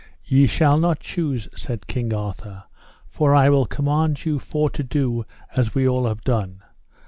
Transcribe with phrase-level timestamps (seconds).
[0.25, 2.63] Ye shall not choose, said King Arthur,
[3.07, 6.63] for I will command you for to do as we all have done.